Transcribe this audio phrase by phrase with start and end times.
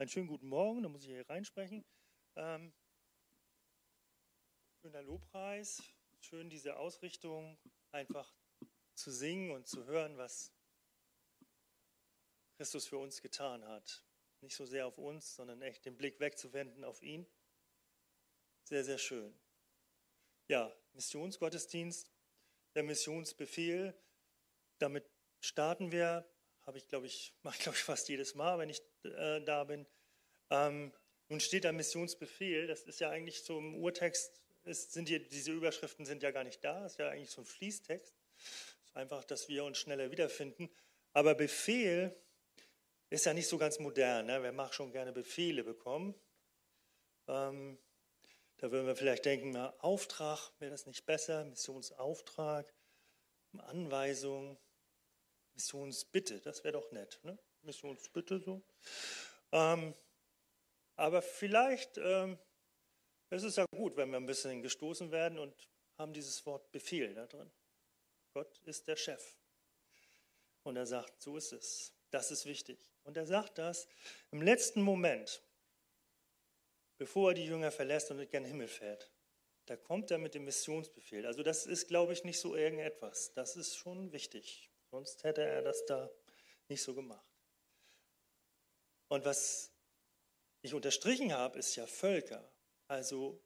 [0.00, 1.84] Einen schönen guten Morgen, da muss ich hier reinsprechen.
[2.34, 2.72] Ähm,
[4.80, 5.82] schöner Lobpreis,
[6.20, 7.58] schön diese Ausrichtung,
[7.90, 8.34] einfach
[8.94, 10.54] zu singen und zu hören, was
[12.56, 14.02] Christus für uns getan hat.
[14.40, 17.26] Nicht so sehr auf uns, sondern echt den Blick wegzuwenden auf ihn.
[18.64, 19.38] Sehr, sehr schön.
[20.48, 22.10] Ja, Missionsgottesdienst,
[22.74, 23.94] der Missionsbefehl.
[24.78, 26.26] Damit starten wir
[26.70, 29.64] habe ich, glaube ich, mache ich, glaube ich, fast jedes Mal, wenn ich äh, da
[29.64, 29.86] bin.
[30.50, 30.92] Ähm,
[31.28, 35.52] nun steht da Missionsbefehl, das ist ja eigentlich so im Urtext, ist, sind die, diese
[35.52, 38.14] Überschriften sind ja gar nicht da, ist ja eigentlich so ein Fließtext.
[38.84, 40.70] Ist einfach, dass wir uns schneller wiederfinden.
[41.12, 42.16] Aber Befehl
[43.10, 44.26] ist ja nicht so ganz modern.
[44.26, 44.42] Ne?
[44.42, 46.14] Wer mag schon gerne Befehle bekommen?
[47.26, 47.78] Ähm,
[48.58, 51.44] da würden wir vielleicht denken, na, Auftrag, wäre das nicht besser?
[51.44, 52.72] Missionsauftrag,
[53.58, 54.58] Anweisung,
[55.60, 57.20] Missionsbitte, das wäre doch nett.
[57.22, 57.38] Ne?
[57.62, 58.62] Missionsbitte so.
[59.52, 59.94] Ähm,
[60.96, 62.38] aber vielleicht ähm,
[63.28, 65.68] ist es ja gut, wenn wir ein bisschen gestoßen werden und
[65.98, 67.50] haben dieses Wort Befehl da drin.
[68.32, 69.36] Gott ist der Chef.
[70.62, 71.92] Und er sagt, so ist es.
[72.10, 72.88] Das ist wichtig.
[73.04, 73.86] Und er sagt das
[74.30, 75.42] im letzten Moment,
[76.96, 79.10] bevor er die Jünger verlässt und in den Himmel fährt.
[79.66, 81.26] Da kommt er mit dem Missionsbefehl.
[81.26, 83.32] Also das ist, glaube ich, nicht so irgendetwas.
[83.34, 84.69] Das ist schon wichtig.
[84.90, 86.10] Sonst hätte er das da
[86.68, 87.26] nicht so gemacht.
[89.08, 89.72] Und was
[90.62, 92.50] ich unterstrichen habe, ist ja Völker.
[92.88, 93.40] Also,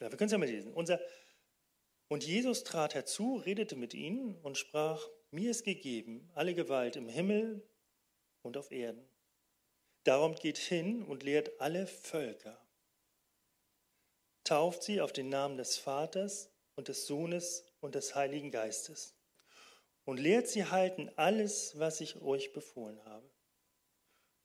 [0.00, 0.72] ja, wir können es ja mal lesen.
[0.72, 1.00] Unser,
[2.08, 7.08] und Jesus trat herzu, redete mit ihnen und sprach, mir ist gegeben alle Gewalt im
[7.08, 7.66] Himmel
[8.42, 9.06] und auf Erden.
[10.04, 12.66] Darum geht hin und lehrt alle Völker.
[14.44, 19.17] Tauft sie auf den Namen des Vaters und des Sohnes und des Heiligen Geistes
[20.08, 23.30] und lehrt sie halten alles, was ich euch befohlen habe.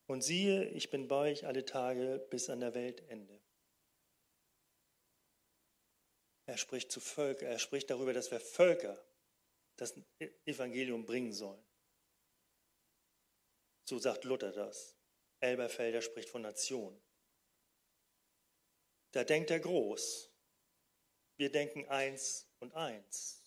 [0.08, 3.42] Und siehe, ich bin bei euch alle Tage bis an der Weltende.
[6.48, 9.02] Er spricht zu Völkern, er spricht darüber, dass wir Völker
[9.78, 9.98] das
[10.44, 11.64] Evangelium bringen sollen.
[13.86, 14.98] So sagt Luther das.
[15.40, 17.02] Elberfelder spricht von Nation.
[19.12, 20.30] Da denkt er groß.
[21.38, 23.42] Wir denken eins und eins.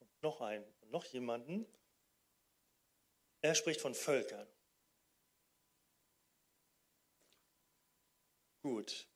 [0.00, 1.66] Und noch ein noch jemanden.
[3.42, 4.46] Er spricht von Völkern.
[8.62, 9.08] Gut.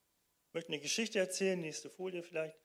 [0.49, 2.59] Ich möchte eine Geschichte erzählen, nächste Folie vielleicht.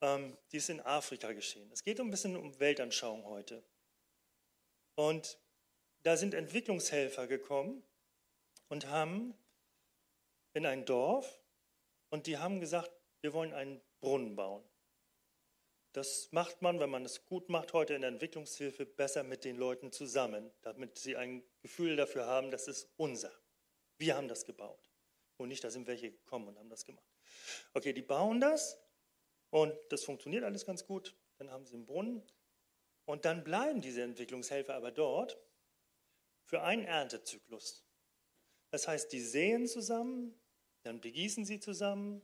[0.00, 1.70] Ähm, die ist in Afrika geschehen.
[1.72, 3.64] Es geht ein bisschen um Weltanschauung heute.
[4.94, 5.38] Und
[6.02, 7.82] da sind Entwicklungshelfer gekommen
[8.68, 9.34] und haben
[10.54, 11.40] in ein Dorf
[12.10, 14.64] und die haben gesagt, wir wollen einen Brunnen bauen.
[15.92, 19.56] Das macht man, wenn man es gut macht, heute in der Entwicklungshilfe besser mit den
[19.56, 23.32] Leuten zusammen, damit sie ein Gefühl dafür haben, das ist unser.
[23.96, 24.90] Wir haben das gebaut.
[25.38, 27.06] Und nicht, da sind welche gekommen und haben das gemacht.
[27.72, 28.78] Okay, die bauen das
[29.50, 31.16] und das funktioniert alles ganz gut.
[31.38, 32.22] Dann haben sie einen Brunnen
[33.04, 35.38] und dann bleiben diese Entwicklungshelfer aber dort
[36.44, 37.84] für einen Erntezyklus.
[38.70, 40.38] Das heißt, die säen zusammen,
[40.82, 42.22] dann begießen sie zusammen,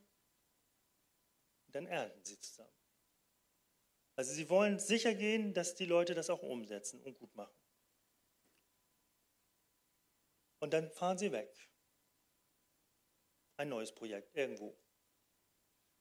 [1.68, 2.70] dann ernten sie zusammen.
[4.16, 7.56] Also sie wollen sicher gehen, dass die Leute das auch umsetzen und gut machen.
[10.60, 11.70] Und dann fahren sie weg.
[13.56, 14.78] Ein neues Projekt irgendwo.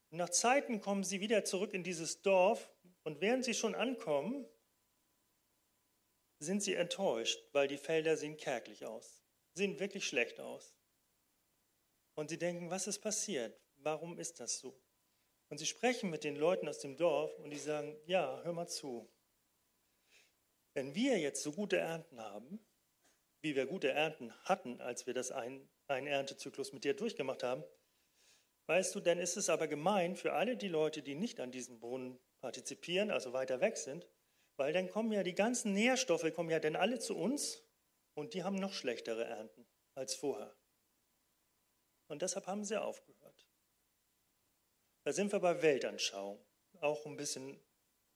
[0.09, 2.71] Und nach Zeiten kommen sie wieder zurück in dieses Dorf
[3.03, 4.47] und während sie schon ankommen,
[6.39, 10.75] sind sie enttäuscht, weil die Felder sehen kärglich aus, sehen wirklich schlecht aus.
[12.15, 13.59] Und sie denken, was ist passiert?
[13.77, 14.79] Warum ist das so?
[15.53, 18.67] Und sie sprechen mit den Leuten aus dem Dorf und die sagen, ja, hör mal
[18.67, 19.07] zu.
[20.73, 22.59] Wenn wir jetzt so gute Ernten haben,
[23.43, 27.63] wie wir gute Ernten hatten, als wir das einen, einen Erntezyklus mit dir durchgemacht haben,
[28.65, 31.79] weißt du, dann ist es aber gemein für alle die Leute, die nicht an diesem
[31.79, 34.07] Brunnen partizipieren, also weiter weg sind,
[34.57, 37.63] weil dann kommen ja die ganzen Nährstoffe, kommen ja dann alle zu uns
[38.15, 40.57] und die haben noch schlechtere Ernten als vorher.
[42.07, 43.22] Und deshalb haben sie aufgehört.
[45.03, 46.39] Da sind wir bei Weltanschauung,
[46.79, 47.59] auch ein bisschen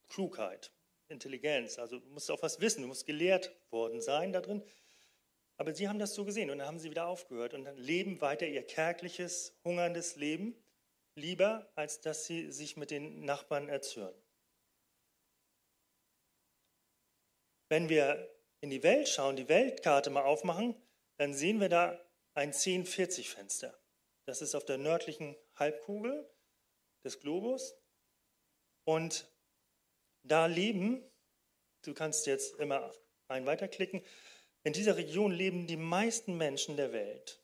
[0.07, 0.71] Klugheit,
[1.09, 1.79] Intelligenz.
[1.79, 4.63] Also du musst auch was wissen, du musst gelehrt worden sein da drin.
[5.57, 8.21] Aber sie haben das so gesehen und dann haben sie wieder aufgehört und dann leben
[8.21, 10.55] weiter ihr kärgliches, hungerndes Leben,
[11.15, 14.21] lieber als dass sie sich mit den Nachbarn erzürnen.
[17.69, 20.73] Wenn wir in die Welt schauen, die Weltkarte mal aufmachen,
[21.17, 21.99] dann sehen wir da
[22.33, 23.77] ein 1040-Fenster.
[24.25, 26.29] Das ist auf der nördlichen Halbkugel
[27.03, 27.75] des Globus.
[28.83, 29.27] Und
[30.23, 31.03] da leben,
[31.83, 32.93] du kannst jetzt immer
[33.27, 34.03] ein weiterklicken,
[34.63, 37.41] in dieser Region leben die meisten Menschen der Welt.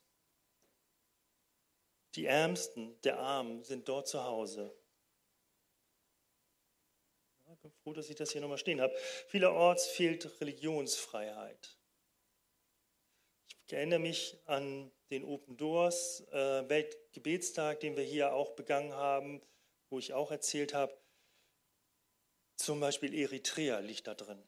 [2.16, 4.76] Die Ärmsten der Armen sind dort zu Hause.
[7.52, 8.96] Ich bin froh, dass ich das hier nochmal stehen habe.
[9.28, 11.78] Vielerorts fehlt Religionsfreiheit.
[13.74, 19.42] Ich erinnere mich an den Open Doors äh, Weltgebetstag, den wir hier auch begangen haben,
[19.90, 20.96] wo ich auch erzählt habe.
[22.56, 24.44] Zum Beispiel Eritrea liegt da drin.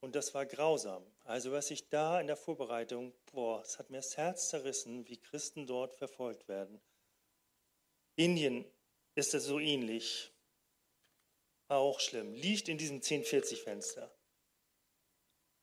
[0.00, 1.06] Und das war grausam.
[1.22, 5.18] Also was ich da in der Vorbereitung, boah, es hat mir das Herz zerrissen, wie
[5.18, 6.82] Christen dort verfolgt werden.
[8.16, 8.64] Indien
[9.14, 10.32] ist es so ähnlich.
[11.68, 12.34] Auch schlimm.
[12.34, 14.12] Liegt in diesem 1040-Fenster.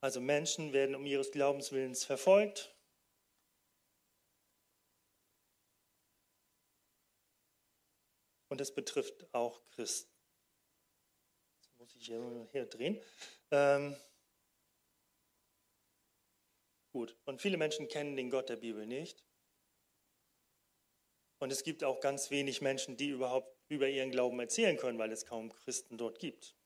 [0.02, 2.74] Also Menschen werden um ihres Glaubenswillens verfolgt.
[8.48, 10.12] Und das betrifft auch Christen.
[11.62, 13.00] Jetzt muss ich hier, drehen.
[13.52, 13.96] Ähm,
[16.92, 19.24] gut, und viele Menschen kennen den Gott der Bibel nicht.
[21.40, 25.12] Und es gibt auch ganz wenig Menschen, die überhaupt über ihren Glauben erzählen können, weil
[25.12, 26.59] es kaum Christen dort gibt.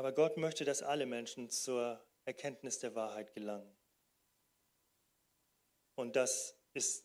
[0.00, 3.70] Aber Gott möchte, dass alle Menschen zur Erkenntnis der Wahrheit gelangen.
[5.94, 7.04] Und das ist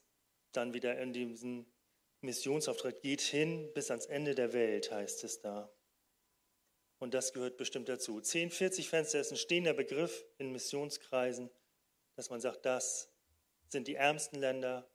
[0.53, 1.65] dann wieder in diesem
[2.21, 5.69] Missionsauftrag, geht hin bis ans Ende der Welt, heißt es da.
[6.97, 8.21] Und das gehört bestimmt dazu.
[8.21, 11.49] 10, 40 Fenster ist ein stehender Begriff in Missionskreisen,
[12.15, 13.11] dass man sagt, das
[13.67, 14.89] sind die ärmsten Länder,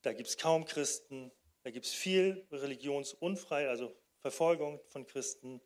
[0.00, 1.30] da gibt es kaum Christen,
[1.62, 5.60] da gibt es viel Religionsunfrei, also Verfolgung von Christen.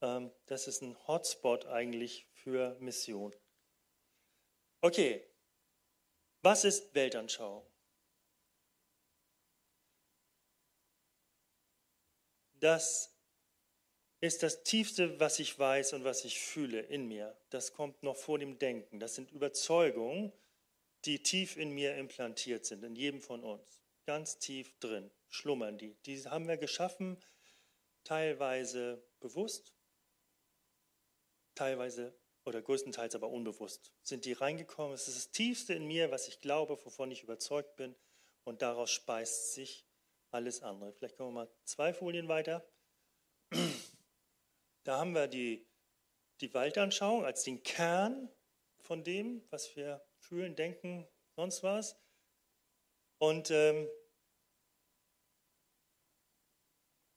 [0.00, 3.34] Ähm, das ist ein Hotspot eigentlich für Mission.
[4.80, 5.26] Okay,
[6.42, 7.66] was ist Weltanschauung?
[12.60, 13.16] Das
[14.20, 17.36] ist das Tiefste, was ich weiß und was ich fühle in mir.
[17.50, 18.98] Das kommt noch vor dem Denken.
[18.98, 20.32] Das sind Überzeugungen,
[21.04, 23.82] die tief in mir implantiert sind, in jedem von uns.
[24.04, 25.94] Ganz tief drin schlummern die.
[26.06, 27.18] Die haben wir geschaffen,
[28.04, 29.75] teilweise bewusst,
[31.56, 34.94] teilweise oder größtenteils aber unbewusst sind die reingekommen.
[34.94, 37.96] Es ist das Tiefste in mir, was ich glaube, wovon ich überzeugt bin
[38.44, 39.84] und daraus speist sich
[40.30, 40.92] alles andere.
[40.92, 42.66] Vielleicht kommen wir mal zwei Folien weiter.
[44.84, 45.66] Da haben wir die,
[46.40, 48.32] die Waldanschauung als den Kern
[48.78, 51.96] von dem, was wir fühlen, denken, sonst was.
[53.18, 53.88] Und ähm,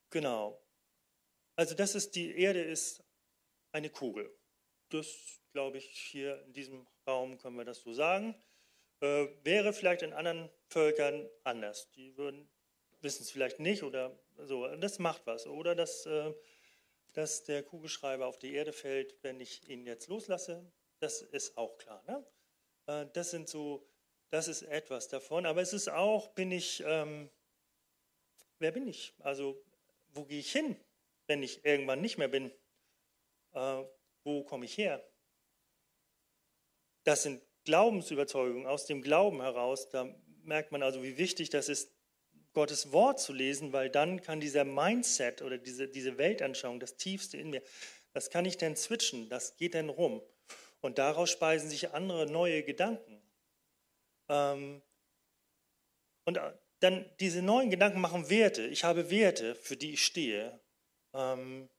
[0.09, 0.59] genau,
[1.55, 3.03] also das ist die Erde ist
[3.71, 4.33] eine Kugel.
[4.89, 8.35] Das glaube ich, hier in diesem Raum können wir das so sagen.
[9.01, 11.91] Äh, wäre vielleicht in anderen Völkern anders.
[11.91, 12.49] Die würden
[13.01, 14.67] wissen es vielleicht nicht oder so.
[14.75, 15.47] Das macht was.
[15.47, 16.33] Oder dass, äh,
[17.13, 20.71] dass der Kugelschreiber auf die Erde fällt, wenn ich ihn jetzt loslasse.
[20.99, 22.03] Das ist auch klar.
[22.07, 22.25] Ne?
[22.87, 23.87] Äh, das sind so,
[24.29, 25.45] das ist etwas davon.
[25.45, 27.29] Aber es ist auch, bin ich, ähm,
[28.59, 29.13] wer bin ich?
[29.19, 29.63] Also
[30.11, 30.75] wo gehe ich hin,
[31.27, 32.51] wenn ich irgendwann nicht mehr bin?
[33.53, 33.83] Äh,
[34.23, 35.03] wo komme ich her?
[37.03, 39.89] Das sind Glaubensüberzeugungen aus dem Glauben heraus.
[39.89, 40.13] Da
[40.43, 41.91] merkt man also, wie wichtig das ist,
[42.53, 47.37] Gottes Wort zu lesen, weil dann kann dieser Mindset oder diese, diese Weltanschauung, das Tiefste
[47.37, 47.61] in mir,
[48.13, 50.21] das kann ich dann switchen, das geht dann rum.
[50.81, 53.21] Und daraus speisen sich andere neue Gedanken.
[54.29, 54.81] Ähm,
[56.25, 58.65] und äh, dann diese neuen Gedanken machen Werte.
[58.67, 60.59] Ich habe Werte, für die ich stehe.
[61.13, 61.69] Ähm,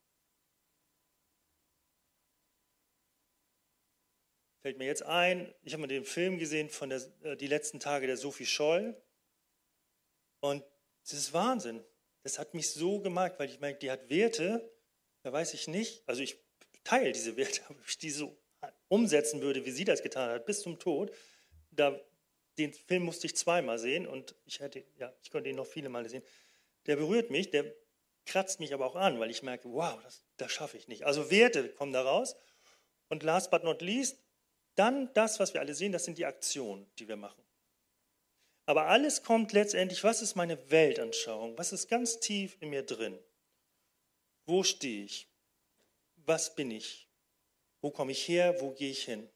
[4.61, 7.81] fällt mir jetzt ein, ich habe mal den Film gesehen von der, äh, Die letzten
[7.81, 9.01] Tage der Sophie Scholl.
[10.41, 10.65] Und
[11.03, 11.83] das ist Wahnsinn.
[12.23, 14.71] Das hat mich so gemerkt, weil ich merke, die hat Werte,
[15.23, 16.39] da weiß ich nicht, also ich
[16.85, 18.37] teile diese Werte, aber ich die so
[18.89, 21.15] umsetzen würde, wie sie das getan hat, bis zum Tod,
[21.71, 21.99] da,
[22.59, 25.89] den Film musste ich zweimal sehen und ich hätte, ja, ich konnte ihn noch viele
[25.89, 26.23] Male sehen.
[26.87, 27.75] Der berührt mich, der
[28.27, 31.05] kratzt mich aber auch an, weil ich merke, wow, das, das schaffe ich nicht.
[31.05, 32.37] Also Werte kommen da raus.
[33.09, 34.19] Und last but not least,
[34.75, 37.43] dann das, was wir alle sehen, das sind die Aktionen, die wir machen.
[38.67, 41.59] Aber alles kommt letztendlich, was ist meine Weltanschauung?
[41.59, 43.19] Was ist ganz tief in mir drin?
[44.47, 45.29] Wo stehe ich?
[46.17, 47.09] Was bin ich?
[47.81, 48.61] Wo komme ich her?
[48.61, 49.29] Wo gehe ich hin?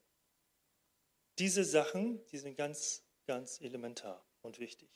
[1.37, 4.89] Diese Sachen, die sind ganz, ganz elementar und wichtig.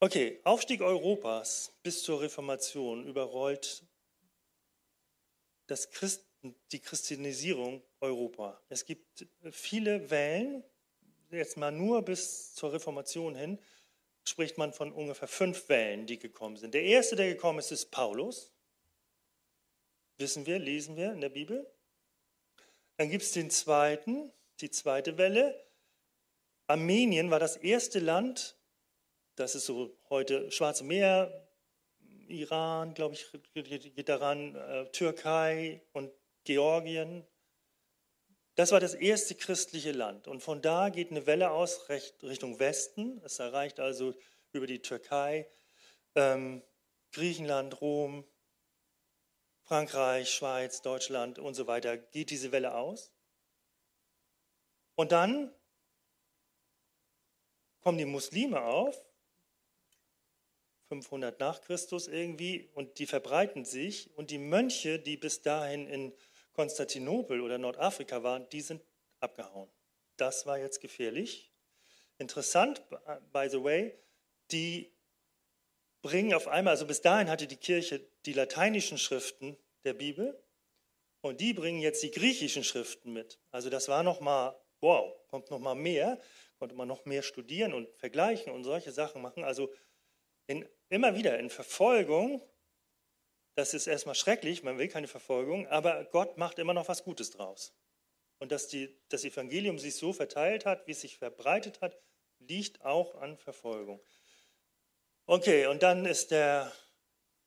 [0.00, 3.84] Okay, Aufstieg Europas bis zur Reformation überrollt
[5.70, 6.26] das Christ,
[6.72, 8.60] die Christianisierung Europa.
[8.68, 10.64] Es gibt viele Wellen,
[11.30, 13.60] jetzt mal nur bis zur Reformation hin,
[14.24, 16.74] spricht man von ungefähr fünf Wellen, die gekommen sind.
[16.74, 18.52] Der erste, der gekommen ist, ist Paulus.
[20.18, 21.70] wissen wir, lesen wir in der Bibel.
[22.96, 25.66] Dann gibt es den zweiten, die zweite Welle.
[26.66, 28.58] Armenien war das erste Land,
[29.36, 31.49] das ist so heute Schwarze Meer,
[32.30, 36.12] Iran, glaube ich, geht daran, äh, Türkei und
[36.44, 37.26] Georgien.
[38.54, 40.28] Das war das erste christliche Land.
[40.28, 43.20] Und von da geht eine Welle aus Richtung Westen.
[43.24, 44.14] Es erreicht also
[44.52, 45.48] über die Türkei,
[46.14, 46.62] ähm,
[47.12, 48.24] Griechenland, Rom,
[49.62, 53.12] Frankreich, Schweiz, Deutschland und so weiter, geht diese Welle aus.
[54.96, 55.54] Und dann
[57.80, 59.00] kommen die Muslime auf,
[60.90, 64.10] 500 nach Christus irgendwie, und die verbreiten sich.
[64.16, 66.12] Und die Mönche, die bis dahin in
[66.52, 68.82] Konstantinopel oder Nordafrika waren, die sind
[69.20, 69.70] abgehauen.
[70.16, 71.52] Das war jetzt gefährlich.
[72.18, 72.82] Interessant,
[73.32, 73.94] by the way,
[74.50, 74.92] die
[76.02, 80.42] bringen auf einmal, also bis dahin hatte die Kirche die lateinischen Schriften der Bibel
[81.20, 83.38] und die bringen jetzt die griechischen Schriften mit.
[83.52, 86.20] Also das war noch mal, wow, kommt noch mal mehr,
[86.58, 89.44] konnte man noch mehr studieren und vergleichen und solche Sachen machen.
[89.44, 89.72] Also
[90.50, 92.42] in, immer wieder in Verfolgung,
[93.54, 97.30] das ist erstmal schrecklich, man will keine Verfolgung, aber Gott macht immer noch was Gutes
[97.30, 97.72] draus.
[98.38, 101.96] Und dass die, das Evangelium sich so verteilt hat, wie es sich verbreitet hat,
[102.40, 104.00] liegt auch an Verfolgung.
[105.26, 106.72] Okay, und dann ist der,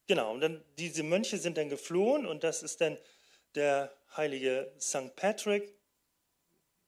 [0.07, 2.97] genau, und dann diese Mönche sind dann geflohen und das ist dann
[3.55, 5.13] der heilige St.
[5.17, 5.75] Patrick,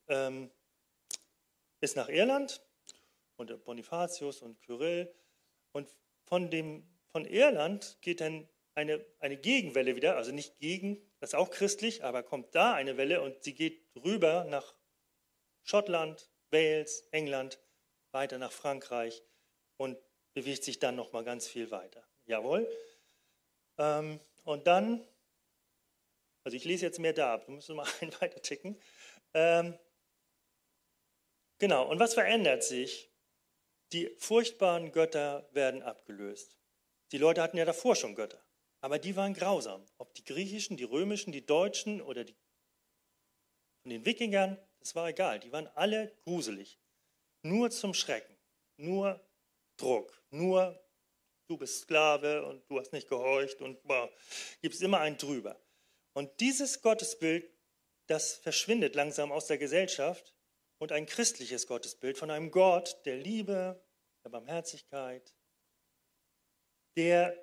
[0.08, 0.50] ähm,
[1.82, 2.62] ist nach Irland
[3.36, 5.14] und Bonifatius und Kyrill.
[5.76, 5.90] Und
[6.26, 11.36] von, dem, von Irland geht dann eine, eine Gegenwelle wieder, also nicht gegen, das ist
[11.36, 14.76] auch christlich, aber kommt da eine Welle und sie geht rüber nach
[15.64, 17.60] Schottland, Wales, England,
[18.12, 19.24] weiter nach Frankreich
[19.78, 19.98] und
[20.34, 22.06] bewegt sich dann noch mal ganz viel weiter.
[22.26, 22.70] Jawohl.
[23.78, 25.06] Ähm, und dann,
[26.44, 28.80] also ich lese jetzt mehr da ab, du musst mal einen weiter ticken.
[29.34, 29.78] Ähm,
[31.60, 33.10] genau, und was verändert sich?
[33.92, 36.58] Die furchtbaren Götter werden abgelöst.
[37.12, 38.44] Die Leute hatten ja davor schon Götter,
[38.82, 39.86] aber die waren grausam.
[39.98, 42.36] Ob die griechischen, die römischen, die deutschen oder die
[43.84, 45.40] von den Wikingern, das war egal.
[45.40, 46.80] Die waren alle gruselig.
[47.44, 48.36] Nur zum Schrecken.
[48.78, 49.24] Nur
[49.78, 50.24] Druck.
[50.32, 50.84] Nur
[51.48, 54.12] du bist Sklave und du hast nicht gehorcht und boah,
[54.62, 55.60] gibt es immer einen drüber.
[56.14, 57.50] Und dieses Gottesbild,
[58.08, 60.35] das verschwindet langsam aus der Gesellschaft
[60.80, 63.82] und ein christliches Gottesbild von einem Gott der Liebe,
[64.24, 65.34] der Barmherzigkeit,
[66.98, 67.38] der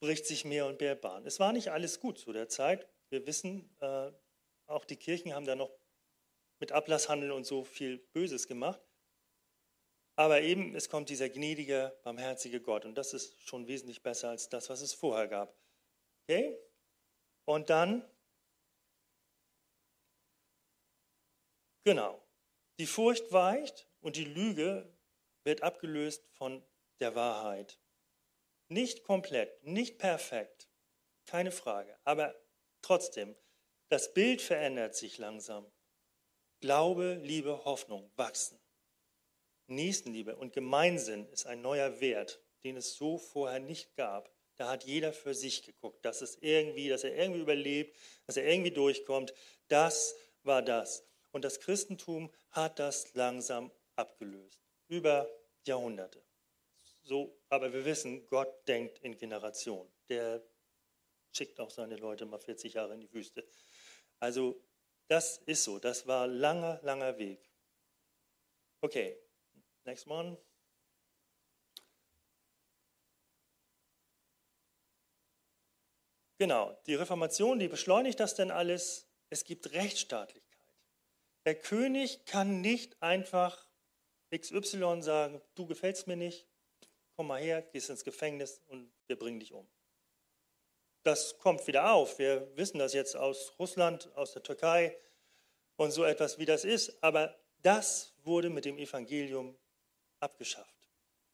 [0.00, 1.26] bricht sich mehr und mehr Bahn.
[1.26, 2.88] Es war nicht alles gut zu der Zeit.
[3.08, 4.12] Wir wissen, äh,
[4.66, 5.72] auch die Kirchen haben da noch
[6.60, 8.80] mit Ablasshandel und so viel Böses gemacht.
[10.18, 12.86] Aber eben, es kommt dieser gnädige, barmherzige Gott.
[12.86, 15.54] Und das ist schon wesentlich besser als das, was es vorher gab.
[16.22, 16.58] Okay?
[17.44, 18.02] Und dann,
[21.84, 22.25] genau,
[22.78, 24.92] die Furcht weicht und die Lüge
[25.44, 26.64] wird abgelöst von
[27.00, 27.78] der Wahrheit.
[28.68, 30.68] Nicht komplett, nicht perfekt,
[31.24, 31.96] keine Frage.
[32.04, 32.34] Aber
[32.82, 33.36] trotzdem,
[33.88, 35.70] das Bild verändert sich langsam.
[36.60, 38.58] Glaube, Liebe, Hoffnung wachsen.
[39.68, 44.32] Nächstenliebe und Gemeinsinn ist ein neuer Wert, den es so vorher nicht gab.
[44.56, 48.46] Da hat jeder für sich geguckt, dass es irgendwie, dass er irgendwie überlebt, dass er
[48.46, 49.34] irgendwie durchkommt.
[49.68, 51.04] Das war das.
[51.36, 54.58] Und das Christentum hat das langsam abgelöst.
[54.88, 55.28] Über
[55.66, 56.24] Jahrhunderte.
[57.02, 59.92] So, aber wir wissen, Gott denkt in Generationen.
[60.08, 60.42] Der
[61.32, 63.46] schickt auch seine Leute mal 40 Jahre in die Wüste.
[64.18, 64.58] Also,
[65.08, 65.78] das ist so.
[65.78, 67.52] Das war langer, langer Weg.
[68.80, 69.18] Okay,
[69.84, 70.38] Next one.
[76.38, 79.06] Genau, die Reformation, die beschleunigt das denn alles.
[79.28, 80.45] Es gibt Rechtsstaatlichkeit.
[81.46, 83.68] Der König kann nicht einfach
[84.36, 86.48] XY sagen, du gefällst mir nicht,
[87.14, 89.68] komm mal her, gehst ins Gefängnis und wir bringen dich um.
[91.04, 92.18] Das kommt wieder auf.
[92.18, 94.98] Wir wissen das jetzt aus Russland, aus der Türkei
[95.76, 97.00] und so etwas, wie das ist.
[97.00, 99.56] Aber das wurde mit dem Evangelium
[100.18, 100.90] abgeschafft.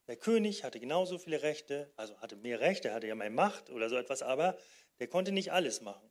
[0.08, 3.88] Der König hatte genauso viele Rechte, also hatte mehr Rechte, hatte ja mehr Macht oder
[3.88, 4.58] so etwas, aber
[4.98, 6.10] der konnte nicht alles machen.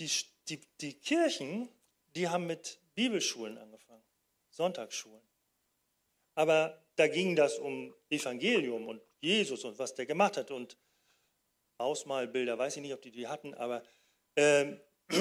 [0.00, 0.10] Die,
[0.48, 1.68] die, die Kirchen,
[2.14, 4.04] die haben mit Bibelschulen angefangen,
[4.50, 5.22] Sonntagsschulen.
[6.34, 10.76] Aber da ging das um Evangelium und Jesus und was der gemacht hat und
[11.78, 13.82] Ausmalbilder, weiß ich nicht, ob die die hatten, aber,
[14.36, 14.76] äh,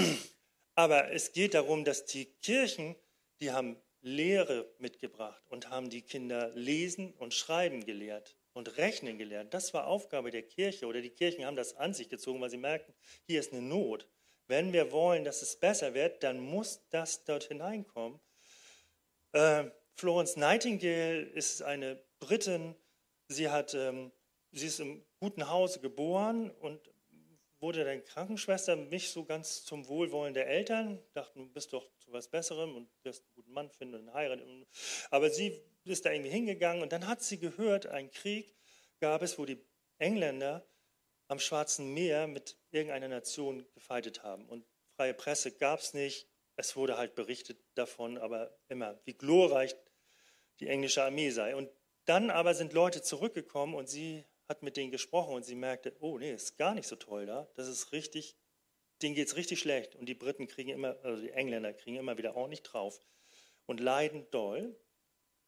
[0.76, 2.96] aber es geht darum, dass die Kirchen,
[3.40, 8.36] die haben Lehre mitgebracht und haben die Kinder lesen und schreiben gelehrt.
[8.54, 9.54] und rechnen gelernt.
[9.54, 12.58] Das war Aufgabe der Kirche oder die Kirchen haben das an sich gezogen, weil sie
[12.58, 12.94] merkten,
[13.26, 14.08] hier ist eine Not.
[14.48, 18.20] Wenn wir wollen, dass es besser wird, dann muss das dort hineinkommen.
[19.32, 22.76] Äh, Florence Nightingale ist eine Britin.
[23.28, 24.12] Sie, hat, ähm,
[24.52, 26.94] sie ist im guten Hause geboren und
[27.64, 32.12] wurde dann Krankenschwester, nicht so ganz zum Wohlwollen der Eltern, dachten, du bist doch zu
[32.12, 34.68] was Besserem und wirst einen guten Mann finden und heiraten.
[35.10, 38.54] Aber sie ist da irgendwie hingegangen und dann hat sie gehört, einen Krieg
[39.00, 39.66] gab es, wo die
[39.98, 40.68] Engländer
[41.30, 44.48] am Schwarzen Meer mit irgendeiner Nation gefeitet haben.
[44.48, 44.66] Und
[44.96, 46.28] freie Presse gab es nicht.
[46.56, 49.76] Es wurde halt berichtet davon, aber immer, wie glorreich
[50.60, 51.56] die englische Armee sei.
[51.56, 51.70] Und
[52.06, 56.18] dann aber sind Leute zurückgekommen und sie hat mit denen gesprochen und sie merkte, oh
[56.18, 57.50] nee, ist gar nicht so toll da.
[57.56, 58.36] Das ist richtig,
[59.02, 59.96] denen geht es richtig schlecht.
[59.96, 63.00] Und die Briten kriegen immer, also die Engländer kriegen immer wieder ordentlich drauf
[63.66, 64.76] und leiden doll,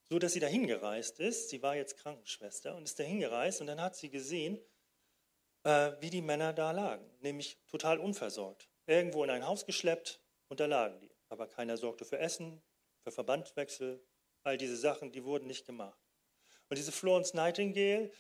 [0.04, 1.50] so dass sie dahin gereist ist.
[1.50, 4.60] Sie war jetzt Krankenschwester und ist dahin gereist und dann hat sie gesehen,
[5.66, 8.70] äh, wie die Männer da lagen, nämlich total unversorgt.
[8.86, 11.12] Irgendwo in ein Haus geschleppt und da lagen die.
[11.28, 12.62] Aber keiner sorgte für Essen,
[13.04, 14.06] für Verbandwechsel,
[14.44, 16.00] all diese Sachen, die wurden nicht gemacht.
[16.70, 18.12] Und diese Florence Nightingale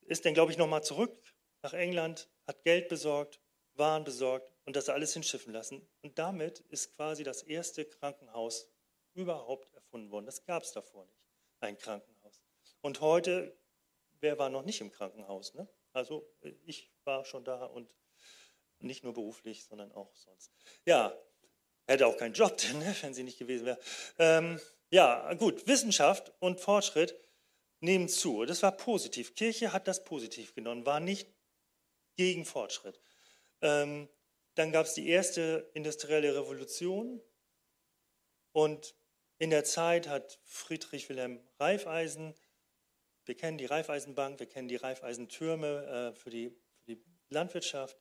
[0.00, 3.38] ist dann, glaube ich, nochmal zurück nach England, hat Geld besorgt,
[3.74, 5.88] Waren besorgt und das alles hinschiffen lassen.
[6.02, 8.68] Und damit ist quasi das erste Krankenhaus
[9.14, 10.26] überhaupt erfunden worden.
[10.26, 11.24] Das gab es davor nicht,
[11.60, 12.42] ein Krankenhaus.
[12.82, 13.56] Und heute,
[14.20, 15.54] wer war noch nicht im Krankenhaus?
[15.54, 15.66] Ne?
[15.92, 16.26] Also
[16.64, 17.88] ich war schon da und
[18.78, 20.52] nicht nur beruflich, sondern auch sonst.
[20.84, 21.16] Ja,
[21.86, 23.78] hätte auch keinen Job, ne, wenn sie nicht gewesen wäre.
[24.18, 27.16] Ähm, ja, gut, Wissenschaft und Fortschritt
[27.80, 28.44] nehmen zu.
[28.44, 29.34] Das war positiv.
[29.34, 31.28] Kirche hat das positiv genommen, war nicht
[32.16, 33.00] gegen Fortschritt.
[33.60, 34.08] Ähm,
[34.54, 37.22] dann gab es die erste industrielle Revolution
[38.52, 38.94] und
[39.38, 42.34] in der Zeit hat Friedrich Wilhelm Reifeisen,
[43.24, 47.98] wir kennen die Reifeisenbank, wir kennen die Reifeisentürme äh, für, die, für die Landwirtschaft,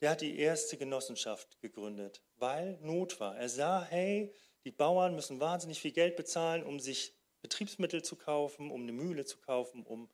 [0.00, 3.36] der hat die erste Genossenschaft gegründet, weil Not war.
[3.36, 4.32] Er sah, hey,
[4.64, 9.24] die Bauern müssen wahnsinnig viel Geld bezahlen, um sich Betriebsmittel zu kaufen, um eine Mühle
[9.24, 10.10] zu kaufen, um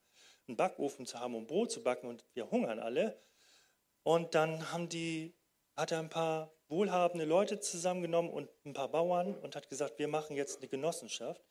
[0.47, 3.19] einen Backofen zu haben, um Brot zu backen und wir hungern alle.
[4.03, 5.35] Und dann haben die,
[5.75, 10.07] hat er ein paar wohlhabende Leute zusammengenommen und ein paar Bauern und hat gesagt, wir
[10.07, 11.43] machen jetzt eine Genossenschaft.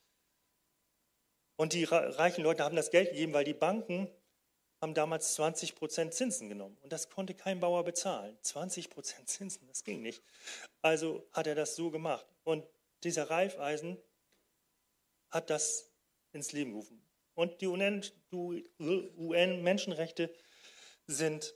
[1.56, 4.10] Und die reichen Leute haben das Geld gegeben, weil die Banken
[4.80, 6.76] haben damals 20 Prozent Zinsen genommen.
[6.82, 8.36] Und das konnte kein Bauer bezahlen.
[8.42, 10.22] 20 Prozent Zinsen, das ging nicht.
[10.82, 12.26] Also hat er das so gemacht.
[12.42, 12.66] Und
[13.02, 13.96] dieser Reifeisen
[15.30, 15.90] hat das
[16.32, 17.00] ins Leben gerufen.
[17.34, 20.34] Und die UN-Menschenrechte
[21.06, 21.54] sind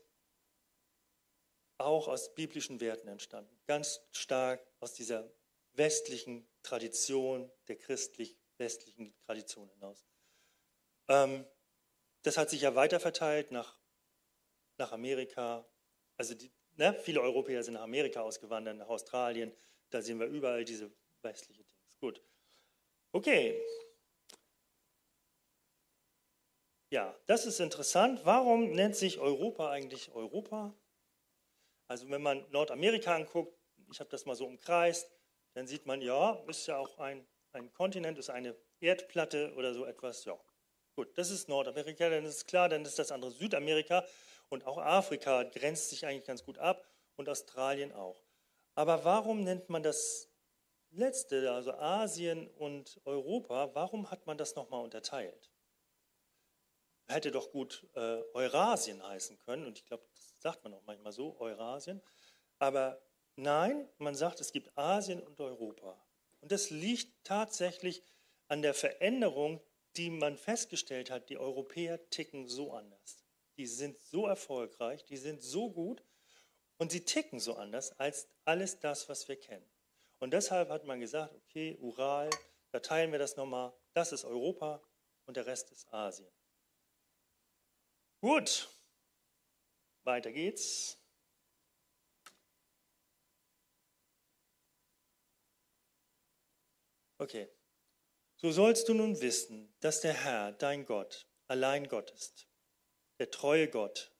[1.78, 3.56] auch aus biblischen Werten entstanden.
[3.66, 5.30] Ganz stark aus dieser
[5.74, 7.76] westlichen Tradition, der
[8.59, 10.05] christlich-westlichen Tradition hinaus.
[11.09, 11.47] Ähm,
[12.23, 13.79] das hat sich ja weiter verteilt nach,
[14.77, 15.66] nach Amerika.
[16.16, 19.55] Also die, ne, viele Europäer sind nach Amerika ausgewandert, nach Australien.
[19.90, 20.90] Da sehen wir überall diese
[21.23, 21.79] westliche Dinge.
[22.01, 22.23] Gut.
[23.12, 23.61] Okay.
[26.90, 28.21] Ja, das ist interessant.
[28.25, 30.75] Warum nennt sich Europa eigentlich Europa?
[31.87, 33.57] Also wenn man Nordamerika anguckt,
[33.90, 35.11] ich habe das mal so umkreist,
[35.55, 39.84] dann sieht man, ja, ist ja auch ein, ein Kontinent, ist eine Erdplatte oder so
[39.84, 40.24] etwas.
[40.24, 40.38] Ja,
[40.94, 44.04] gut, das ist Nordamerika, dann ist klar, dann ist das andere Südamerika
[44.48, 48.22] und auch Afrika grenzt sich eigentlich ganz gut ab und Australien auch.
[48.74, 50.28] Aber warum nennt man das
[50.90, 55.52] letzte, also Asien und Europa, warum hat man das nochmal unterteilt?
[57.08, 61.12] Hätte doch gut äh, Eurasien heißen können, und ich glaube, das sagt man auch manchmal
[61.12, 62.02] so, Eurasien.
[62.58, 63.00] Aber
[63.37, 65.98] nein, man sagt, es gibt Asien und Europa.
[66.40, 68.03] Und das liegt tatsächlich
[68.48, 69.61] an der Veränderung,
[69.96, 73.24] die man festgestellt hat, die Europäer ticken so anders.
[73.57, 76.05] Die sind so erfolgreich, die sind so gut
[76.77, 79.68] und sie ticken so anders als alles das, was wir kennen.
[80.20, 82.31] Und deshalb hat man gesagt, okay, Ural,
[82.70, 84.83] da teilen wir das nochmal, das ist Europa
[85.27, 86.29] und der Rest ist Asien.
[88.20, 88.68] Gut,
[90.05, 90.97] weiter geht's.
[97.18, 97.48] Okay,
[98.37, 102.48] so sollst du nun wissen, dass der Herr, dein Gott, allein Gott ist,
[103.18, 104.12] der treue Gott,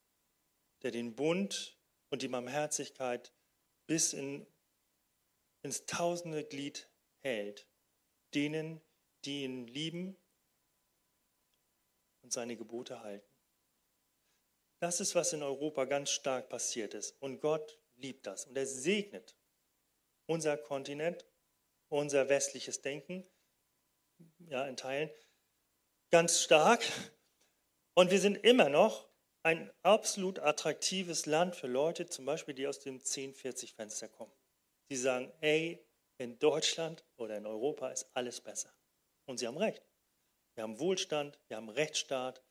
[0.83, 1.79] der den Bund
[2.11, 3.33] und die Barmherzigkeit
[3.87, 4.47] bis in
[5.63, 7.69] ins tausende Glied hält,
[8.35, 8.81] denen,
[9.25, 10.17] die ihn lieben
[12.23, 13.29] und seine Gebote halten.
[14.81, 17.21] Das ist, was in Europa ganz stark passiert ist.
[17.21, 18.47] Und Gott liebt das.
[18.47, 19.37] Und er segnet
[20.27, 21.27] unser Kontinent,
[21.89, 23.27] unser westliches Denken,
[24.49, 25.11] ja, in Teilen,
[26.11, 26.83] ganz stark.
[27.95, 29.09] Und wir sind immer noch
[29.43, 34.33] ein absolut attraktives Land für Leute, zum Beispiel, die aus dem 1040-Fenster kommen.
[34.91, 35.85] Die sagen, ey,
[36.19, 38.75] in Deutschland oder in Europa ist alles besser.
[39.27, 39.83] Und sie haben recht.
[40.55, 42.43] Wir haben Wohlstand, wir haben Rechtsstaat,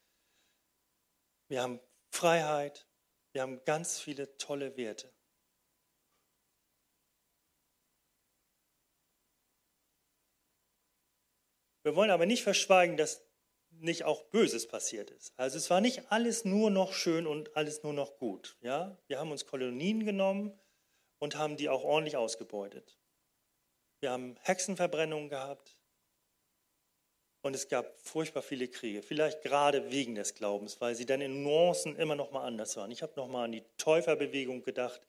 [1.50, 2.88] wir haben Freiheit,
[3.34, 5.14] wir haben ganz viele tolle Werte.
[11.88, 13.24] Wir wollen aber nicht verschweigen, dass
[13.70, 15.32] nicht auch Böses passiert ist.
[15.38, 18.58] Also es war nicht alles nur noch schön und alles nur noch gut.
[18.60, 18.98] Ja?
[19.08, 20.52] Wir haben uns Kolonien genommen
[21.20, 22.98] und haben die auch ordentlich ausgebeutet.
[24.02, 25.78] Wir haben Hexenverbrennungen gehabt
[27.42, 29.02] und es gab furchtbar viele Kriege.
[29.02, 32.92] Vielleicht gerade wegen des Glaubens, weil sie dann in Nuancen immer noch mal anders waren.
[32.92, 35.08] Ich habe noch mal an die Täuferbewegung gedacht.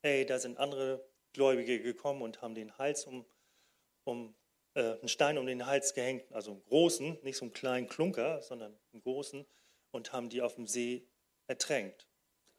[0.00, 3.26] Hey, da sind andere Gläubige gekommen und haben den Hals um,
[4.04, 4.34] um
[4.74, 8.78] einen Stein um den Hals gehängt, also einen großen, nicht so einen kleinen Klunker, sondern
[8.92, 9.46] einen großen,
[9.92, 11.08] und haben die auf dem See
[11.46, 12.08] ertränkt.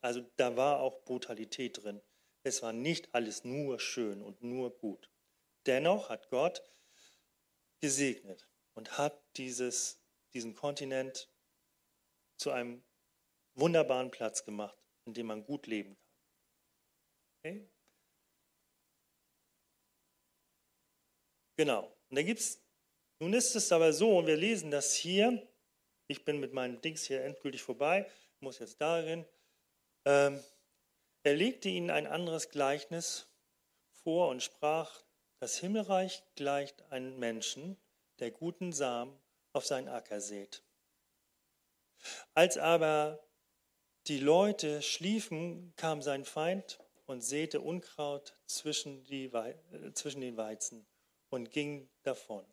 [0.01, 2.01] Also da war auch Brutalität drin.
[2.43, 5.11] Es war nicht alles nur schön und nur gut.
[5.65, 6.63] Dennoch hat Gott
[7.81, 9.99] gesegnet und hat dieses,
[10.33, 11.29] diesen Kontinent
[12.37, 12.83] zu einem
[13.55, 16.05] wunderbaren Platz gemacht, in dem man gut leben kann.
[17.39, 17.69] Okay?
[21.57, 21.94] Genau.
[22.09, 22.59] Und da gibt's,
[23.19, 25.47] nun ist es aber so, und wir lesen das hier,
[26.07, 29.25] ich bin mit meinen Dings hier endgültig vorbei, muss jetzt darin,
[30.05, 30.43] ähm,
[31.23, 33.27] er legte ihnen ein anderes Gleichnis
[34.03, 35.03] vor und sprach,
[35.39, 37.77] das Himmelreich gleicht einem Menschen,
[38.19, 39.17] der guten Samen
[39.51, 40.63] auf seinen Acker sät.
[42.33, 43.25] Als aber
[44.07, 50.85] die Leute schliefen, kam sein Feind und säte Unkraut zwischen, die, äh, zwischen den Weizen
[51.29, 52.45] und ging davon.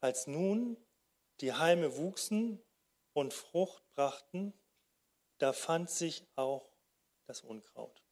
[0.00, 0.76] Als nun
[1.40, 2.62] die Halme wuchsen
[3.12, 4.52] und Frucht brachten,
[5.38, 6.72] da fand sich auch
[7.26, 8.02] das Unkraut.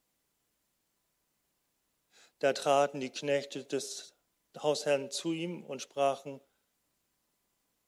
[2.39, 4.15] Da traten die Knechte des
[4.59, 6.41] Hausherrn zu ihm und sprachen,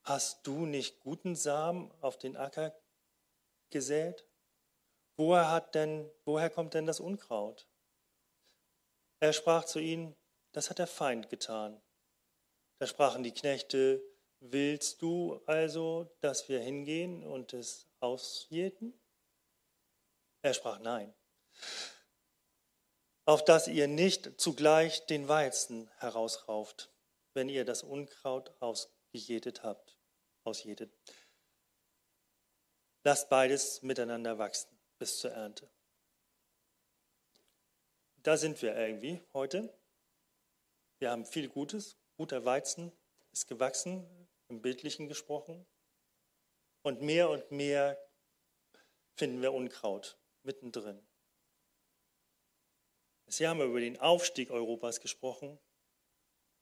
[0.04, 2.74] Hast du nicht guten Samen auf den Acker
[3.70, 4.26] gesät?
[5.16, 7.68] Woher, hat denn, woher kommt denn das Unkraut?
[9.20, 10.16] Er sprach zu ihnen,
[10.52, 11.82] das hat der Feind getan.
[12.78, 14.02] Da sprachen die Knechte,
[14.40, 18.98] willst du also, dass wir hingehen und es ausjäten?
[20.42, 21.14] Er sprach nein.
[23.24, 26.92] Auf dass ihr nicht zugleich den Weizen herausrauft,
[27.34, 29.96] wenn ihr das Unkraut ausgejätet habt,
[30.42, 30.92] ausjätet.
[33.04, 35.70] Lasst beides miteinander wachsen bis zur Ernte.
[38.16, 39.72] Da sind wir irgendwie heute.
[41.02, 41.98] Wir haben viel Gutes.
[42.16, 42.92] Guter Weizen
[43.32, 44.06] ist gewachsen,
[44.46, 45.66] im Bildlichen gesprochen.
[46.82, 47.98] Und mehr und mehr
[49.16, 51.04] finden wir Unkraut mittendrin.
[53.26, 55.58] Sie haben über den Aufstieg Europas gesprochen.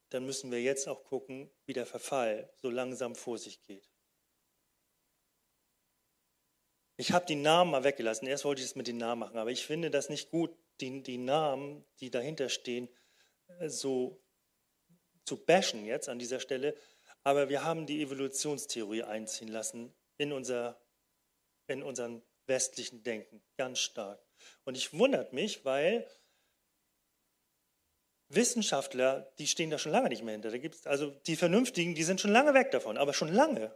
[0.09, 3.91] Dann müssen wir jetzt auch gucken, wie der Verfall so langsam vor sich geht.
[6.97, 8.27] Ich habe die Namen mal weggelassen.
[8.27, 11.03] Erst wollte ich es mit den Namen machen, aber ich finde das nicht gut, die,
[11.03, 12.89] die Namen, die dahinter stehen,
[13.67, 14.19] so
[15.25, 16.77] zu bashen jetzt an dieser Stelle,
[17.23, 20.81] aber wir haben die Evolutionstheorie einziehen lassen in, unser,
[21.67, 24.21] in unseren westlichen Denken, ganz stark.
[24.65, 26.07] Und ich wundert mich, weil
[28.29, 30.51] Wissenschaftler, die stehen da schon lange nicht mehr hinter.
[30.51, 33.75] Da gibt's, also die Vernünftigen, die sind schon lange weg davon, aber schon lange.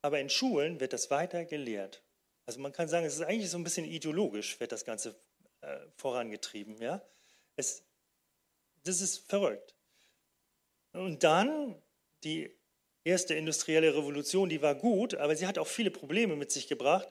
[0.00, 2.02] Aber in Schulen wird das weiter gelehrt.
[2.46, 5.14] Also man kann sagen, es ist eigentlich so ein bisschen ideologisch, wird das Ganze
[5.60, 6.80] äh, vorangetrieben.
[6.80, 7.02] Ja?
[7.56, 7.84] Es,
[8.84, 9.74] das ist verrückt.
[10.94, 11.74] Und dann
[12.22, 12.56] die
[13.02, 17.08] erste industrielle Revolution, die war gut, aber sie hat auch viele Probleme mit sich gebracht.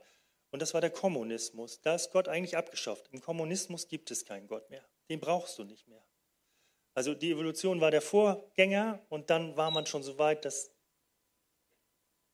[0.51, 1.81] Und das war der Kommunismus.
[1.81, 3.09] Da ist Gott eigentlich abgeschafft.
[3.11, 4.87] Im Kommunismus gibt es keinen Gott mehr.
[5.09, 6.03] Den brauchst du nicht mehr.
[6.93, 10.71] Also die Evolution war der Vorgänger und dann war man schon so weit, dass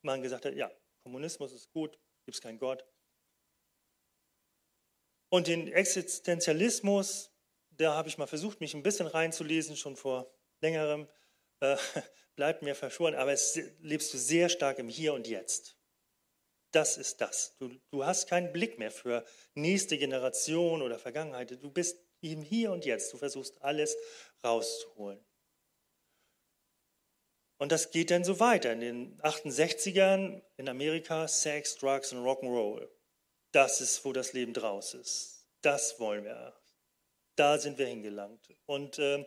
[0.01, 2.85] man gesagt hat, ja, Kommunismus ist gut, gibt es keinen Gott.
[5.29, 7.31] Und den Existenzialismus,
[7.71, 10.29] da habe ich mal versucht, mich ein bisschen reinzulesen, schon vor
[10.61, 11.07] längerem
[11.61, 11.77] äh,
[12.35, 15.77] bleibt mir verschoren, aber es lebst du sehr stark im Hier und Jetzt.
[16.71, 17.55] Das ist das.
[17.57, 21.51] Du, du hast keinen Blick mehr für nächste Generation oder Vergangenheit.
[21.51, 23.11] Du bist im Hier und Jetzt.
[23.11, 23.97] Du versuchst alles
[24.43, 25.25] rauszuholen.
[27.57, 28.71] Und das geht dann so weiter.
[28.71, 32.87] In den 68ern in Amerika Sex, Drugs und Rock'n'Roll.
[33.51, 35.47] Das ist, wo das Leben draus ist.
[35.61, 36.57] Das wollen wir.
[37.35, 38.47] Da sind wir hingelangt.
[38.65, 39.25] Und äh,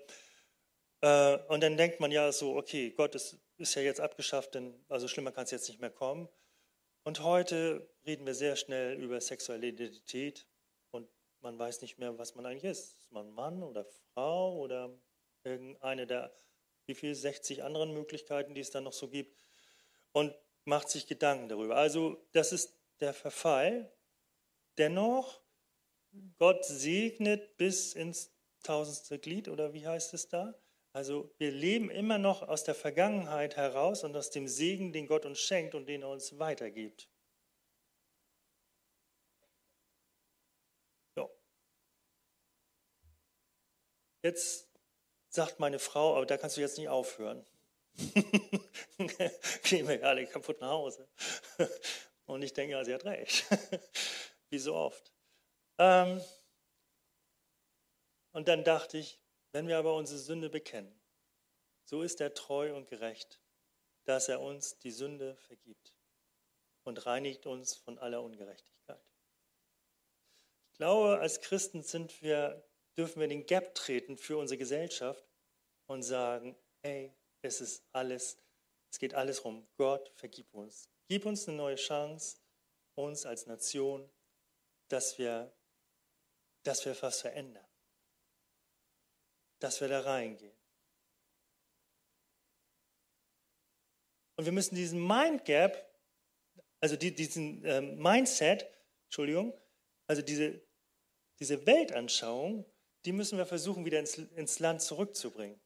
[1.03, 4.85] äh, und dann denkt man ja so, okay, Gott ist, ist ja jetzt abgeschafft, denn
[4.89, 6.29] also schlimmer kann es jetzt nicht mehr kommen.
[7.03, 10.47] Und heute reden wir sehr schnell über sexuelle Identität
[10.93, 11.09] und
[11.41, 12.97] man weiß nicht mehr, was man eigentlich ist.
[12.99, 13.85] Ist man Mann oder
[14.15, 14.97] Frau oder
[15.43, 16.33] irgendeine der,
[16.87, 19.37] wie viel, 60 anderen Möglichkeiten, die es dann noch so gibt
[20.13, 20.33] und
[20.65, 21.77] macht sich Gedanken darüber.
[21.77, 23.93] Also das ist der Verfall.
[24.79, 25.41] Dennoch,
[26.39, 30.55] Gott segnet bis ins tausendste Glied oder wie heißt es da?
[30.95, 35.25] Also wir leben immer noch aus der Vergangenheit heraus und aus dem Segen, den Gott
[35.25, 37.09] uns schenkt und den er uns weitergibt.
[41.15, 41.31] So.
[44.23, 44.69] Jetzt
[45.31, 47.43] sagt meine Frau, aber da kannst du jetzt nicht aufhören.
[49.65, 51.09] Gehen wir alle kaputt nach Hause.
[52.27, 53.47] Und ich denke, ja, sie hat recht.
[54.51, 55.11] Wie so oft.
[55.79, 56.21] Ähm,
[58.33, 59.22] und dann dachte ich,
[59.53, 60.99] wenn wir aber unsere Sünde bekennen,
[61.85, 63.41] so ist er treu und gerecht,
[64.05, 65.95] dass er uns die Sünde vergibt
[66.85, 69.01] und reinigt uns von aller Ungerechtigkeit.
[70.73, 72.65] Ich glaube, als Christen sind wir,
[72.97, 75.25] dürfen wir den Gap treten für unsere Gesellschaft
[75.87, 78.39] und sagen, hey, es ist alles,
[78.91, 79.69] es geht alles rum.
[79.77, 80.89] Gott, vergib uns.
[81.09, 82.39] Gib uns eine neue Chance,
[82.95, 84.11] uns als Nation,
[84.89, 85.53] dass wir,
[86.63, 87.67] dass wir was verändern.
[89.63, 90.53] Dass wir da reingehen.
[94.35, 95.89] Und wir müssen diesen Mind Gap,
[96.81, 98.67] also diesen äh, Mindset,
[99.05, 99.57] Entschuldigung,
[100.09, 100.61] also diese,
[101.39, 102.65] diese Weltanschauung,
[103.05, 105.61] die müssen wir versuchen, wieder ins, ins Land zurückzubringen.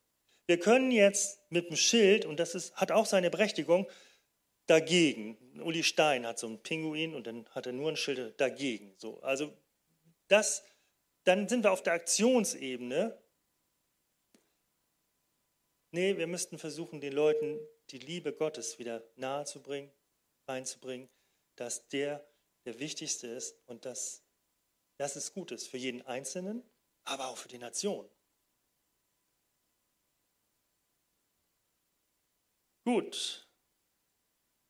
[0.46, 3.90] Wir können jetzt mit dem Schild, und das ist, hat auch seine Berechtigung,
[4.66, 5.38] dagegen.
[5.62, 8.94] Uli Stein hat so einen Pinguin und dann hat er nur ein Schild dagegen.
[8.98, 9.56] So, also
[10.28, 10.64] das,
[11.24, 13.16] dann sind wir auf der Aktionsebene.
[15.96, 19.90] Nee, wir müssten versuchen, den Leuten die Liebe Gottes wieder nahezubringen,
[20.46, 21.08] reinzubringen,
[21.54, 22.22] dass der
[22.66, 24.22] der Wichtigste ist und dass
[24.98, 26.62] das ist Gutes für jeden Einzelnen,
[27.04, 28.06] aber auch für die Nation.
[32.84, 33.48] Gut.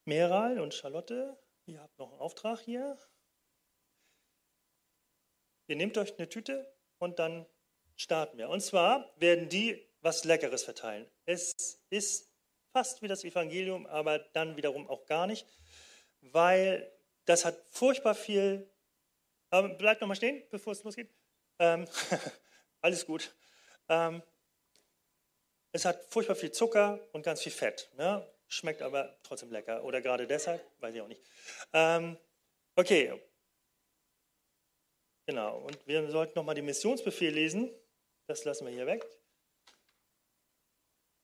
[0.05, 2.97] Meral und Charlotte, ihr habt noch einen Auftrag hier.
[5.67, 7.47] Ihr nehmt euch eine Tüte und dann
[7.97, 8.49] starten wir.
[8.49, 11.05] Und zwar werden die was Leckeres verteilen.
[11.25, 12.31] Es ist
[12.73, 15.49] fast wie das Evangelium, aber dann wiederum auch gar nicht,
[16.21, 16.93] weil
[17.25, 18.71] das hat furchtbar viel.
[19.51, 21.13] Aber bleibt noch mal stehen, bevor es losgeht.
[21.59, 21.89] Ähm,
[22.83, 23.35] alles gut.
[23.89, 24.23] Ähm,
[25.73, 27.91] es hat furchtbar viel Zucker und ganz viel Fett.
[27.99, 28.25] Ja?
[28.47, 29.83] Schmeckt aber trotzdem lecker.
[29.83, 31.23] Oder gerade deshalb, weiß ich auch nicht.
[31.73, 32.17] Ähm,
[32.77, 33.21] okay.
[35.27, 35.59] Genau.
[35.63, 37.75] Und wir sollten nochmal den Missionsbefehl lesen.
[38.29, 39.05] Das lassen wir hier weg.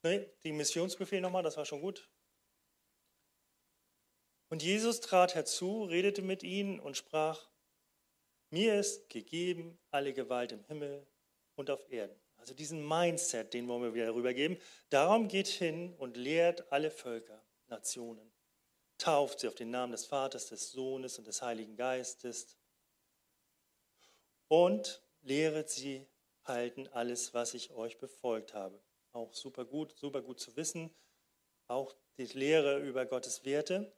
[0.03, 2.09] Nee, den Missionsbefehl nochmal, das war schon gut.
[4.49, 7.49] Und Jesus trat herzu, redete mit ihnen und sprach,
[8.51, 11.07] mir ist gegeben alle Gewalt im Himmel
[11.55, 12.21] und auf Erden.
[12.37, 14.59] Also diesen Mindset, den wollen wir wieder rübergeben.
[14.91, 18.33] Darum geht hin und lehrt alle Völker, Nationen.
[18.99, 22.59] Tauft sie auf den Namen des Vaters, des Sohnes und des Heiligen Geistes.
[24.49, 26.07] Und lehret sie
[26.45, 28.83] halten alles, was ich euch befolgt habe.
[29.13, 30.95] Auch super gut, super gut zu wissen.
[31.69, 33.95] Auch die Lehre über Gottes Werte.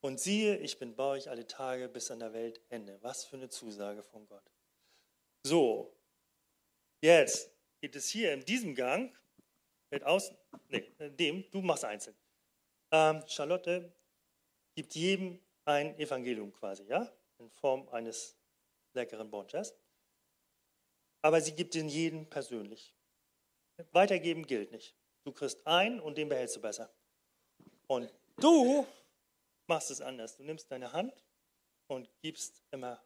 [0.00, 2.98] Und siehe, ich bin bei euch alle Tage bis an der Weltende.
[3.02, 4.50] Was für eine Zusage von Gott.
[5.44, 5.98] So,
[7.00, 9.16] Jetzt geht es hier in diesem Gang
[9.90, 10.32] mit aus,
[10.68, 12.16] nee, dem, du machst einzeln.
[12.90, 13.92] Ähm, Charlotte
[14.74, 18.36] gibt jedem ein Evangelium quasi, ja, in Form eines
[18.94, 19.74] leckeren Bonchers.
[21.22, 22.96] Aber sie gibt den jeden persönlich.
[23.92, 24.94] Weitergeben gilt nicht.
[25.24, 26.90] Du kriegst ein und den behältst du besser.
[27.86, 28.86] Und du
[29.66, 30.36] machst es anders.
[30.36, 31.12] Du nimmst deine Hand
[31.86, 33.02] und gibst immer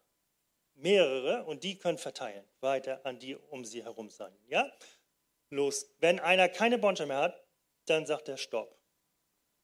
[0.75, 4.35] mehrere und die können verteilen, weiter an die um sie herum sein.
[4.47, 4.71] Ja?
[5.49, 5.87] Los.
[5.99, 7.43] Wenn einer keine Bonche mehr hat,
[7.85, 8.75] dann sagt er Stopp.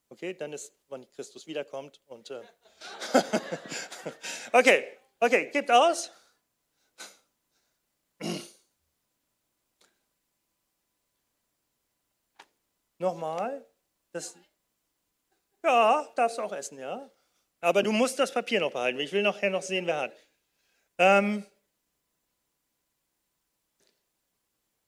[0.08, 2.30] Okay, dann ist, wann Christus wiederkommt und.
[2.30, 2.42] Äh
[4.52, 6.10] okay, okay, gibt aus.
[13.00, 13.66] Nochmal.
[14.12, 14.36] Das,
[15.64, 17.10] ja, darfst du auch essen, ja.
[17.60, 19.00] Aber du musst das Papier noch behalten.
[19.00, 20.12] Ich will nachher noch sehen, wer hat.
[20.98, 21.44] Ähm,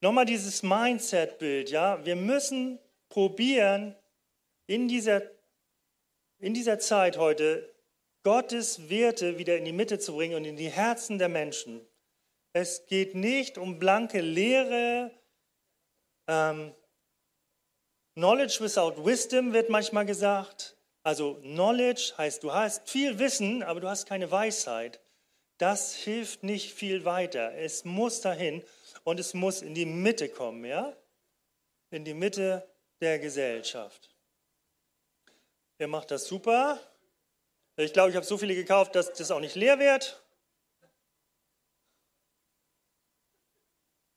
[0.03, 2.05] Nochmal dieses Mindset-Bild, ja.
[2.05, 3.94] Wir müssen probieren,
[4.66, 5.22] in dieser,
[6.38, 7.72] in dieser Zeit heute
[8.25, 11.87] Gottes Werte wieder in die Mitte zu bringen und in die Herzen der Menschen.
[12.53, 15.12] Es geht nicht um blanke Lehre.
[16.27, 16.75] Ähm,
[18.14, 20.77] Knowledge without wisdom wird manchmal gesagt.
[21.03, 25.01] Also Knowledge heißt, du hast viel Wissen, aber du hast keine Weisheit.
[25.59, 27.55] Das hilft nicht viel weiter.
[27.55, 28.62] Es muss dahin
[29.05, 30.96] und es muss in die Mitte kommen, ja?
[31.90, 32.68] In die Mitte
[33.01, 34.11] der Gesellschaft.
[35.79, 36.79] Ihr macht das super.
[37.77, 40.22] Ich glaube, ich habe so viele gekauft, dass das auch nicht leer wird.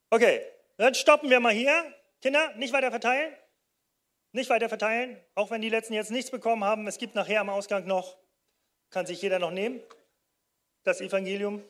[0.09, 0.45] Okay,
[0.77, 1.93] dann stoppen wir mal hier.
[2.21, 3.35] Kinder, nicht weiter verteilen.
[4.35, 6.85] Nicht weiter verteilen, auch wenn die letzten jetzt nichts bekommen haben.
[6.87, 8.17] Es gibt nachher am Ausgang noch,
[8.89, 9.81] kann sich jeder noch nehmen,
[10.83, 11.63] das Evangelium.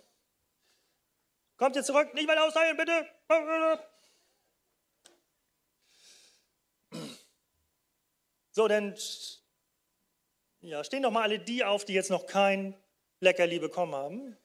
[1.57, 3.07] Kommt ihr zurück, nicht weiter austeilen, bitte.
[8.49, 8.97] So, dann
[10.61, 12.75] ja, stehen doch mal alle die auf, die jetzt noch kein
[13.19, 14.37] Leckerli bekommen haben.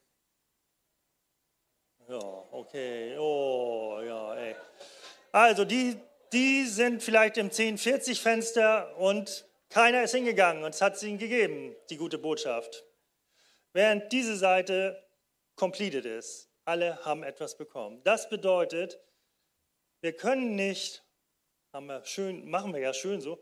[2.07, 3.17] Ja, okay.
[3.17, 4.57] Oh, ja, ey.
[5.33, 5.99] Also, die,
[6.33, 11.77] die sind vielleicht im 1040-Fenster und keiner ist hingegangen und es hat es ihnen gegeben,
[11.91, 12.85] die gute Botschaft.
[13.73, 15.11] Während diese Seite
[15.61, 16.51] completed ist.
[16.65, 18.03] Alle haben etwas bekommen.
[18.03, 18.99] Das bedeutet,
[20.01, 21.05] wir können nicht,
[21.73, 23.39] wir schön, machen wir ja schön so,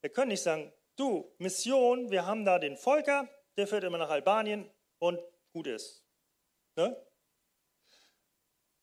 [0.00, 4.08] wir können nicht sagen, du, Mission, wir haben da den Volker, der fährt immer nach
[4.08, 5.20] Albanien und
[5.52, 6.02] gut ist.
[6.76, 6.96] Ne?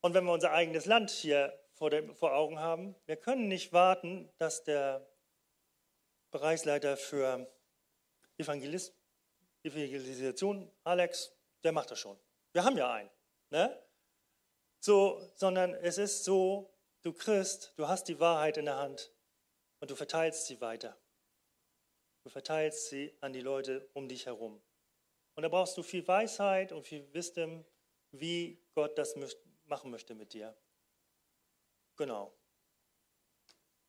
[0.01, 3.73] Und wenn wir unser eigenes Land hier vor, der, vor Augen haben, wir können nicht
[3.73, 5.07] warten, dass der
[6.31, 7.47] Bereichsleiter für
[8.37, 8.93] Evangelis
[9.63, 12.19] Evangelisation, Alex, der macht das schon.
[12.51, 13.09] Wir haben ja einen.
[13.49, 13.81] Ne?
[14.79, 19.11] So, sondern es ist so, du Christ, du hast die Wahrheit in der Hand
[19.79, 20.95] und du verteilst sie weiter.
[22.23, 24.61] Du verteilst sie an die Leute um dich herum.
[25.33, 27.65] Und da brauchst du viel Weisheit und viel Wisdom,
[28.11, 29.15] wie Gott das
[29.65, 30.55] machen möchte mit dir.
[31.95, 32.33] Genau.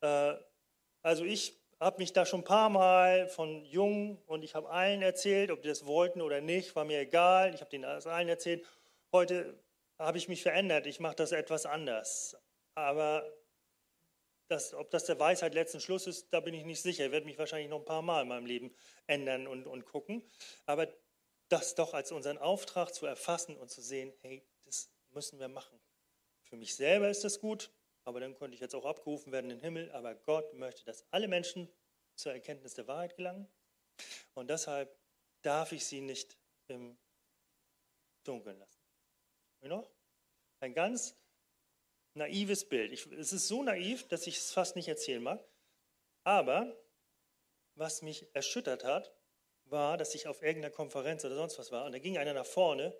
[0.00, 0.34] Äh,
[1.02, 5.02] also ich habe mich da schon ein paar Mal von jung und ich habe allen
[5.02, 7.54] erzählt, ob die das wollten oder nicht, war mir egal.
[7.54, 8.64] Ich habe denen das allen erzählt.
[9.12, 9.58] Heute
[9.98, 10.86] habe ich mich verändert.
[10.86, 12.36] Ich mache das etwas anders.
[12.74, 13.30] Aber
[14.48, 17.06] das, ob das der Weisheit letzten Schluss ist, da bin ich nicht sicher.
[17.06, 18.74] Ich werde mich wahrscheinlich noch ein paar Mal in meinem Leben
[19.06, 20.22] ändern und, und gucken.
[20.66, 20.88] Aber
[21.48, 25.80] das doch als unseren Auftrag zu erfassen und zu sehen, hey, das müssen wir machen.
[26.42, 27.70] Für mich selber ist das gut,
[28.06, 29.90] aber dann könnte ich jetzt auch abgerufen werden in den Himmel.
[29.90, 31.68] Aber Gott möchte, dass alle Menschen
[32.14, 33.48] zur Erkenntnis der Wahrheit gelangen.
[34.34, 34.96] Und deshalb
[35.42, 36.38] darf ich sie nicht
[36.68, 36.96] im
[38.22, 38.80] Dunkeln lassen.
[39.62, 39.90] Noch?
[40.60, 41.16] Ein ganz
[42.14, 42.92] naives Bild.
[42.92, 45.44] Ich, es ist so naiv, dass ich es fast nicht erzählen mag.
[46.22, 46.76] Aber
[47.74, 49.12] was mich erschüttert hat,
[49.64, 52.46] war, dass ich auf irgendeiner Konferenz oder sonst was war und da ging einer nach
[52.46, 52.96] vorne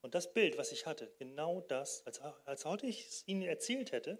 [0.00, 3.92] und das Bild, was ich hatte, genau das, als, als heute ich es Ihnen erzählt
[3.92, 4.18] hätte,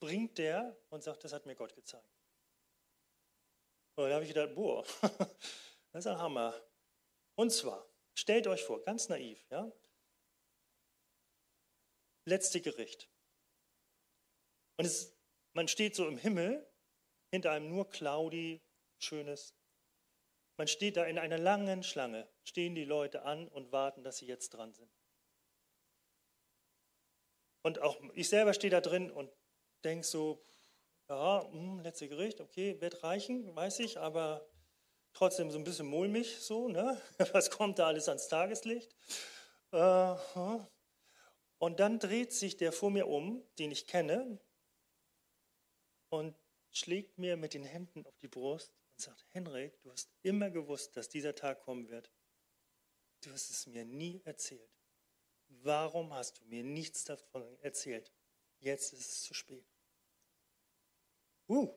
[0.00, 2.20] bringt der und sagt, das hat mir Gott gezeigt.
[3.96, 4.84] Und da habe ich gedacht, boah,
[5.92, 6.54] das ist ein Hammer.
[7.36, 9.70] Und zwar, stellt euch vor, ganz naiv, ja,
[12.24, 13.10] letzte Gericht.
[14.78, 15.14] Und es,
[15.52, 16.66] man steht so im Himmel,
[17.30, 18.62] hinter einem nur Claudi,
[18.98, 19.54] schönes.
[20.56, 24.26] Man steht da in einer langen Schlange, stehen die Leute an und warten, dass sie
[24.26, 24.90] jetzt dran sind.
[27.62, 29.30] Und auch ich selber stehe da drin und
[29.80, 30.42] denke so,
[31.08, 34.48] ja, mh, hm, letzte Gericht, okay, wird reichen, weiß ich, aber
[35.12, 37.00] trotzdem so ein bisschen mulmig so, ne?
[37.32, 38.94] Was kommt da alles ans Tageslicht?
[39.72, 40.14] Äh,
[41.58, 44.40] und dann dreht sich der vor mir um, den ich kenne,
[46.10, 46.36] und
[46.70, 50.96] schlägt mir mit den Händen auf die Brust und sagt, Henrik, du hast immer gewusst,
[50.96, 52.12] dass dieser Tag kommen wird.
[53.22, 54.70] Du hast es mir nie erzählt.
[55.48, 58.12] Warum hast du mir nichts davon erzählt?
[58.60, 59.66] Jetzt ist es zu spät.
[61.48, 61.74] Uh.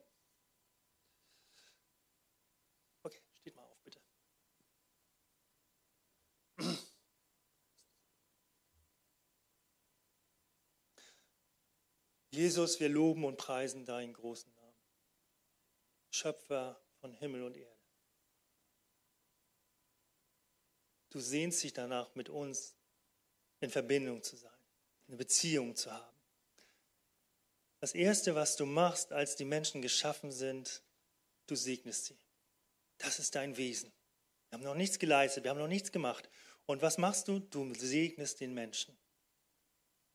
[3.02, 4.02] Okay, steht mal auf, bitte.
[12.32, 14.76] Jesus, wir loben und preisen deinen großen Namen.
[16.12, 17.74] Schöpfer von Himmel und Erde.
[21.10, 22.76] Du sehnst dich danach, mit uns
[23.60, 24.52] in Verbindung zu sein,
[25.08, 26.13] eine Beziehung zu haben.
[27.84, 30.82] Das Erste, was du machst, als die Menschen geschaffen sind,
[31.48, 32.18] du segnest sie.
[32.98, 33.92] Das ist dein Wesen.
[34.48, 36.30] Wir haben noch nichts geleistet, wir haben noch nichts gemacht.
[36.66, 37.40] Und was machst du?
[37.40, 38.98] Du segnest den Menschen.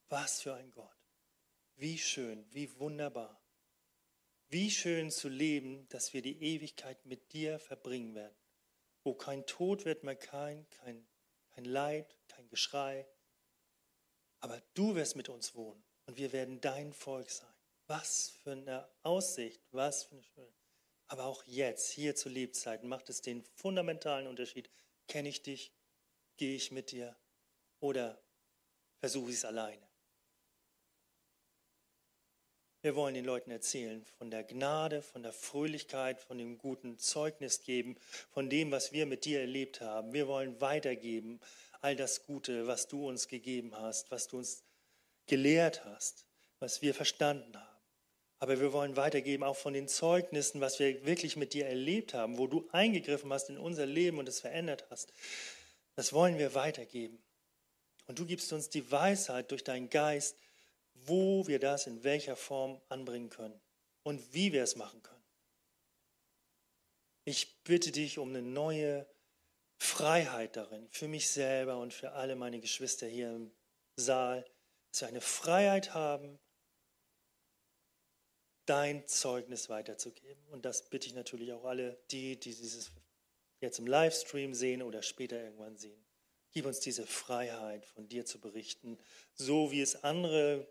[0.08, 0.96] Was für ein Gott.
[1.76, 3.38] Wie schön, wie wunderbar.
[4.48, 8.38] Wie schön zu leben, dass wir die Ewigkeit mit dir verbringen werden,
[9.04, 11.06] wo kein Tod wird mehr kein, kein,
[11.50, 13.06] kein Leid, kein Geschrei.
[14.40, 17.57] Aber du wirst mit uns wohnen und wir werden dein Volk sein.
[17.88, 20.52] Was für eine Aussicht, was für eine schöne.
[21.08, 24.68] Aber auch jetzt, hier zu Lebzeiten, macht es den fundamentalen Unterschied.
[25.08, 25.72] Kenne ich dich?
[26.36, 27.16] Gehe ich mit dir?
[27.80, 28.22] Oder
[29.00, 29.88] versuche ich es alleine?
[32.82, 37.62] Wir wollen den Leuten erzählen von der Gnade, von der Fröhlichkeit, von dem guten Zeugnis
[37.62, 37.96] geben,
[38.30, 40.12] von dem, was wir mit dir erlebt haben.
[40.12, 41.40] Wir wollen weitergeben
[41.80, 44.62] all das Gute, was du uns gegeben hast, was du uns
[45.26, 46.26] gelehrt hast,
[46.60, 47.67] was wir verstanden haben.
[48.40, 52.38] Aber wir wollen weitergeben auch von den Zeugnissen, was wir wirklich mit dir erlebt haben,
[52.38, 55.12] wo du eingegriffen hast in unser Leben und es verändert hast.
[55.96, 57.18] Das wollen wir weitergeben.
[58.06, 60.36] Und du gibst uns die Weisheit durch deinen Geist,
[60.94, 63.60] wo wir das in welcher Form anbringen können
[64.02, 65.18] und wie wir es machen können.
[67.24, 69.06] Ich bitte dich um eine neue
[69.76, 73.52] Freiheit darin, für mich selber und für alle meine Geschwister hier im
[73.96, 74.44] Saal,
[74.90, 76.38] dass wir eine Freiheit haben,
[78.68, 80.42] dein Zeugnis weiterzugeben.
[80.50, 82.90] Und das bitte ich natürlich auch alle, die, die dieses
[83.60, 86.04] jetzt im Livestream sehen oder später irgendwann sehen.
[86.52, 88.98] Gib uns diese Freiheit, von dir zu berichten,
[89.34, 90.66] so wie es andere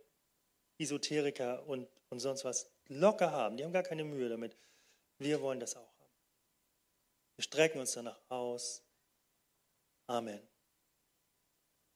[0.79, 3.57] Esoteriker und, und sonst was locker haben.
[3.57, 4.55] Die haben gar keine Mühe damit.
[5.17, 6.13] Wir wollen das auch haben.
[7.35, 8.83] Wir strecken uns danach aus.
[10.07, 10.41] Amen.